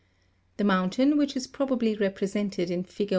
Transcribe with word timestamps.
The 0.57 0.63
mountain, 0.63 1.15
which 1.15 1.35
is 1.37 1.45
proba 1.47 1.77
bly 1.77 1.93
represented 1.99 2.71
in 2.71 2.83
fig. 2.85 3.09